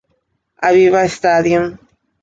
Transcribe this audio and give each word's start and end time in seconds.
Aviva 0.67 1.05
Stadium 1.07 1.77